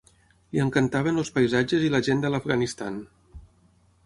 [0.55, 3.01] Li encantaven els paisatges i la gent de l'Afganistan.